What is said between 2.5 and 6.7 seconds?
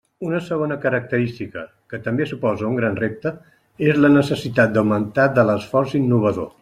un gran repte, és la necessitat d'augmentar de l'esforç innovador.